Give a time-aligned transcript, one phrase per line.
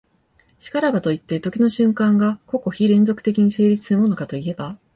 [0.59, 4.79] 然らばといって、時の瞬間が個々非連続的に成立するものかといえば、